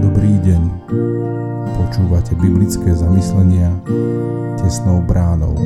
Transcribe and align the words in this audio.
Dobrý 0.00 0.34
deň. 0.46 0.62
Počúvate 1.74 2.38
biblické 2.38 2.94
zamyslenia 2.94 3.74
tesnou 4.60 5.02
bránou. 5.02 5.58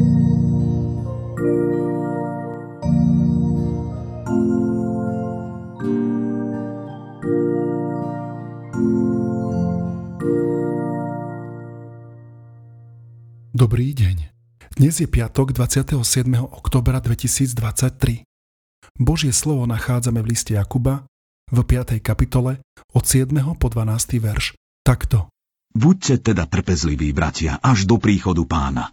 Dobrý 13.54 13.94
deň. 13.94 14.33
Dnes 14.75 14.99
je 14.99 15.06
piatok 15.06 15.54
27. 15.54 16.02
oktobra 16.51 16.98
2023. 16.98 18.27
Božie 18.98 19.30
slovo 19.30 19.70
nachádzame 19.70 20.19
v 20.19 20.34
liste 20.34 20.59
Jakuba 20.59 21.06
v 21.46 21.62
5. 21.62 22.02
kapitole 22.02 22.59
od 22.91 23.06
7. 23.06 23.30
po 23.55 23.70
12. 23.70 24.18
verš. 24.18 24.59
Takto. 24.82 25.30
Buďte 25.79 26.27
teda 26.27 26.51
trpezliví, 26.51 27.15
bratia, 27.15 27.62
až 27.62 27.87
do 27.87 28.02
príchodu 28.02 28.42
pána. 28.51 28.91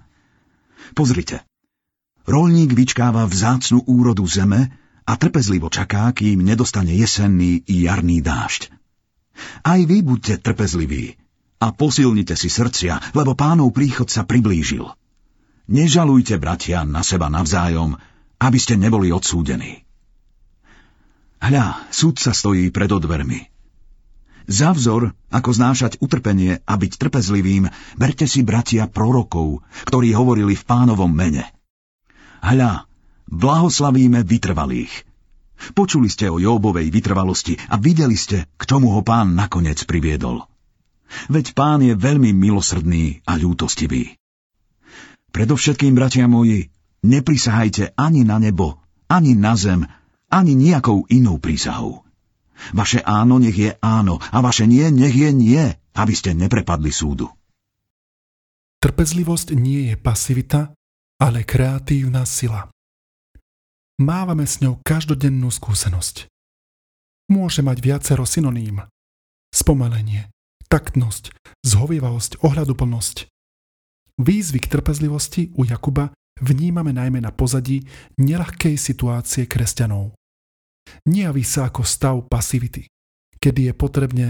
Pozrite. 0.94 1.50
Rolník 2.30 2.78
vyčkáva 2.78 3.26
vzácnu 3.26 3.82
úrodu 3.90 4.22
zeme 4.30 4.70
a 5.10 5.18
trpezlivo 5.18 5.74
čaká, 5.74 6.14
kým 6.14 6.46
nedostane 6.46 6.94
jesenný 6.94 7.66
i 7.66 7.90
jarný 7.90 8.22
dážď. 8.22 8.70
Aj 9.66 9.82
vy 9.82 10.06
buďte 10.06 10.46
trpezliví, 10.46 11.18
a 11.58 11.74
posilnite 11.74 12.38
si 12.38 12.54
srdcia, 12.54 13.18
lebo 13.18 13.34
pánov 13.34 13.74
príchod 13.74 14.06
sa 14.06 14.30
priblížil. 14.30 15.01
Nežalujte, 15.72 16.36
bratia, 16.36 16.84
na 16.84 17.00
seba 17.00 17.32
navzájom, 17.32 17.96
aby 18.44 18.58
ste 18.60 18.76
neboli 18.76 19.08
odsúdení. 19.16 19.88
Hľa, 21.40 21.88
sa 21.96 22.36
stojí 22.36 22.76
pred 22.76 22.92
odvermi. 22.92 23.48
Za 24.52 24.76
vzor, 24.76 25.16
ako 25.32 25.50
znášať 25.56 26.04
utrpenie 26.04 26.60
a 26.68 26.74
byť 26.76 26.92
trpezlivým, 27.00 27.72
berte 27.96 28.28
si 28.28 28.44
bratia 28.44 28.92
prorokov, 28.92 29.64
ktorí 29.88 30.12
hovorili 30.12 30.60
v 30.60 30.68
pánovom 30.68 31.08
mene. 31.08 31.48
Hľa, 32.44 32.84
blahoslavíme 33.32 34.28
vytrvalých. 34.28 35.08
Počuli 35.72 36.12
ste 36.12 36.28
o 36.28 36.36
Jóbovej 36.36 36.92
vytrvalosti 36.92 37.56
a 37.72 37.80
videli 37.80 38.20
ste, 38.20 38.52
k 38.60 38.64
čomu 38.68 38.92
ho 38.92 39.02
pán 39.08 39.40
nakoniec 39.40 39.80
priviedol. 39.88 40.44
Veď 41.32 41.56
pán 41.56 41.80
je 41.80 41.96
veľmi 41.96 42.36
milosrdný 42.36 43.24
a 43.24 43.40
ľútostivý. 43.40 44.21
Predovšetkým, 45.32 45.96
bratia 45.96 46.28
moji, 46.28 46.68
neprisahajte 47.08 47.96
ani 47.96 48.28
na 48.28 48.38
nebo, 48.38 48.80
ani 49.08 49.36
na 49.36 49.56
zem, 49.56 49.88
ani 50.32 50.56
nejakou 50.56 51.08
inou 51.12 51.40
prísahou. 51.40 52.04
Vaše 52.72 53.02
áno 53.02 53.42
nech 53.42 53.58
je 53.58 53.74
áno 53.82 54.22
a 54.22 54.38
vaše 54.40 54.70
nie 54.70 54.86
nech 54.94 55.16
je 55.18 55.30
nie, 55.34 55.64
aby 55.98 56.14
ste 56.14 56.38
neprepadli 56.38 56.94
súdu. 56.94 57.28
Trpezlivosť 58.82 59.54
nie 59.58 59.94
je 59.94 59.96
pasivita, 59.98 60.74
ale 61.22 61.46
kreatívna 61.46 62.26
sila. 62.26 62.70
Mávame 64.02 64.50
s 64.50 64.58
ňou 64.58 64.82
každodennú 64.82 65.54
skúsenosť. 65.54 66.26
Môže 67.30 67.62
mať 67.62 67.78
viacero 67.78 68.26
synoním. 68.26 68.82
Spomalenie, 69.54 70.34
taktnosť, 70.66 71.30
zhovievavosť, 71.62 72.42
ohľaduplnosť. 72.42 73.30
Výzvy 74.22 74.62
k 74.62 74.70
trpezlivosti 74.70 75.50
u 75.58 75.66
Jakuba 75.66 76.14
vnímame 76.38 76.94
najmä 76.94 77.18
na 77.26 77.34
pozadí 77.34 77.82
nelahkej 78.22 78.78
situácie 78.78 79.50
kresťanov. 79.50 80.14
Nejaví 81.10 81.42
sa 81.42 81.74
ako 81.74 81.82
stav 81.82 82.22
pasivity, 82.30 82.86
kedy 83.42 83.70
je 83.70 83.74
potrebne 83.74 84.28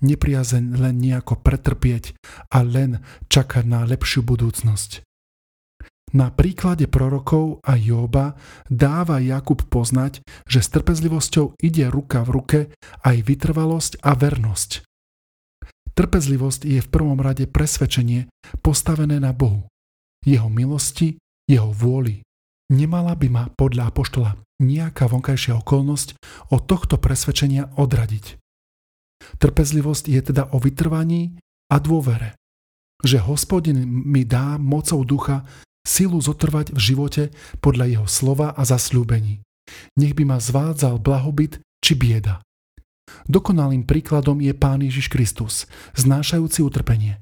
nepriazeň 0.00 0.80
len 0.80 0.96
nejako 0.96 1.44
pretrpieť 1.44 2.16
a 2.56 2.64
len 2.64 3.04
čakať 3.28 3.68
na 3.68 3.84
lepšiu 3.84 4.24
budúcnosť. 4.24 5.04
Na 6.16 6.32
príklade 6.32 6.88
prorokov 6.88 7.60
a 7.68 7.76
Jóba 7.76 8.40
dáva 8.72 9.20
Jakub 9.20 9.60
poznať, 9.66 10.24
že 10.48 10.64
s 10.64 10.72
trpezlivosťou 10.72 11.60
ide 11.60 11.84
ruka 11.92 12.24
v 12.24 12.30
ruke 12.32 12.60
aj 13.04 13.16
vytrvalosť 13.28 14.00
a 14.00 14.16
vernosť. 14.16 14.93
Trpezlivosť 15.94 16.66
je 16.66 16.80
v 16.82 16.88
prvom 16.90 17.18
rade 17.22 17.46
presvedčenie 17.46 18.26
postavené 18.66 19.22
na 19.22 19.30
Bohu, 19.30 19.70
jeho 20.26 20.50
milosti, 20.50 21.22
jeho 21.46 21.70
vôli. 21.70 22.26
Nemala 22.74 23.14
by 23.14 23.28
ma 23.30 23.44
podľa 23.54 23.94
apoštola 23.94 24.34
nejaká 24.58 25.06
vonkajšia 25.06 25.54
okolnosť 25.62 26.18
od 26.50 26.60
tohto 26.66 26.98
presvedčenia 26.98 27.78
odradiť. 27.78 28.40
Trpezlivosť 29.38 30.04
je 30.10 30.20
teda 30.20 30.50
o 30.50 30.58
vytrvaní 30.58 31.38
a 31.70 31.76
dôvere, 31.78 32.34
že 33.04 33.22
hospodin 33.22 33.86
mi 33.86 34.26
dá 34.26 34.58
mocou 34.58 35.04
ducha 35.06 35.46
silu 35.84 36.18
zotrvať 36.18 36.72
v 36.72 36.80
živote 36.80 37.22
podľa 37.60 37.86
jeho 37.86 38.06
slova 38.08 38.56
a 38.56 38.62
zasľúbení. 38.64 39.44
Nech 40.00 40.16
by 40.16 40.24
ma 40.26 40.38
zvádzal 40.40 40.98
blahobyt 40.98 41.60
či 41.84 41.92
bieda. 41.94 42.40
Dokonalým 43.30 43.86
príkladom 43.88 44.40
je 44.42 44.52
Pán 44.52 44.82
Ježiš 44.84 45.08
Kristus, 45.08 45.70
znášajúci 45.96 46.60
utrpenie. 46.62 47.20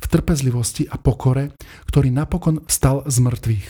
V 0.00 0.06
trpezlivosti 0.10 0.88
a 0.88 0.96
pokore, 0.98 1.54
ktorý 1.86 2.10
napokon 2.10 2.64
stal 2.66 3.04
z 3.06 3.20
mŕtvych. 3.22 3.68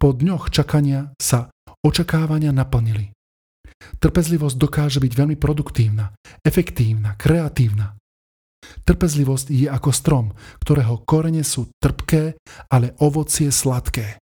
Po 0.00 0.10
dňoch 0.16 0.50
čakania 0.50 1.14
sa 1.20 1.52
očakávania 1.84 2.50
naplnili. 2.50 3.14
Trpezlivosť 4.00 4.56
dokáže 4.56 4.98
byť 4.98 5.12
veľmi 5.12 5.36
produktívna, 5.36 6.16
efektívna, 6.42 7.14
kreatívna. 7.14 7.94
Trpezlivosť 8.82 9.46
je 9.52 9.68
ako 9.70 9.90
strom, 9.92 10.26
ktorého 10.64 11.04
korene 11.06 11.46
sú 11.46 11.70
trpké, 11.78 12.34
ale 12.72 12.96
ovocie 12.98 13.52
sladké. 13.52 14.18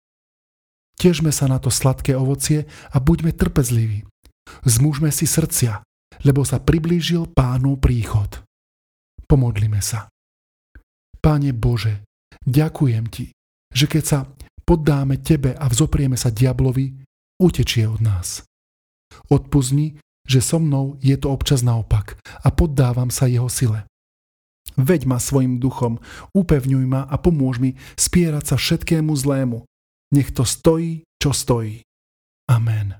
Težme 0.99 1.31
sa 1.31 1.47
na 1.47 1.61
to 1.61 1.71
sladké 1.71 2.17
ovocie 2.17 2.65
a 2.91 2.97
buďme 2.99 3.31
trpezliví. 3.31 4.03
Zmúžme 4.67 5.09
si 5.13 5.23
srdcia, 5.23 5.79
lebo 6.23 6.47
sa 6.47 6.59
priblížil 6.63 7.31
pánu 7.31 7.77
príchod. 7.79 8.43
Pomodlime 9.27 9.79
sa. 9.83 10.07
Páne 11.23 11.55
Bože, 11.55 12.03
ďakujem 12.43 13.05
Ti, 13.07 13.31
že 13.71 13.85
keď 13.87 14.03
sa 14.03 14.19
poddáme 14.67 15.19
Tebe 15.23 15.55
a 15.55 15.65
vzoprieme 15.67 16.19
sa 16.19 16.31
diablovi, 16.31 16.91
utečie 17.39 17.87
od 17.87 18.03
nás. 18.03 18.43
Odpust 19.31 19.71
mi, 19.71 19.95
že 20.23 20.39
so 20.39 20.59
mnou 20.59 20.95
je 21.03 21.15
to 21.19 21.31
občas 21.31 21.63
naopak 21.63 22.15
a 22.43 22.47
poddávam 22.51 23.11
sa 23.11 23.27
jeho 23.27 23.51
sile. 23.51 23.83
Veď 24.79 25.05
ma 25.05 25.21
svojim 25.21 25.59
duchom, 25.61 25.99
upevňuj 26.33 26.85
ma 26.87 27.05
a 27.05 27.15
pomôž 27.19 27.59
mi 27.59 27.75
spierať 27.99 28.43
sa 28.53 28.55
všetkému 28.57 29.11
zlému. 29.13 29.67
Nech 30.15 30.33
to 30.33 30.47
stojí, 30.47 31.05
čo 31.19 31.35
stojí. 31.35 31.85
Amen. 32.49 32.97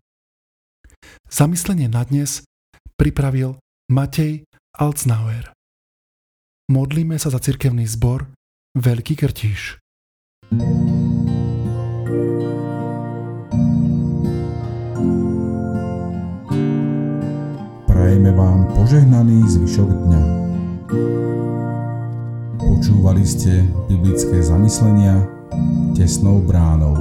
Zamyslenie 1.32 1.90
na 1.90 2.06
dnes 2.06 2.46
pripravil 2.96 3.58
Matej 3.92 4.46
Alcnauer. 4.78 5.54
Modlíme 6.72 7.20
sa 7.20 7.30
za 7.30 7.38
cirkevný 7.38 7.86
zbor 7.86 8.32
Veľký 8.74 9.20
Krtíš. 9.20 9.78
Prajeme 17.86 18.32
vám 18.34 18.72
požehnaný 18.74 19.46
zvyšok 19.46 19.90
dňa. 19.92 20.24
Počúvali 22.58 23.24
ste 23.28 23.68
biblické 23.92 24.42
zamyslenia 24.42 25.22
tesnou 25.94 26.42
bránou. 26.42 26.98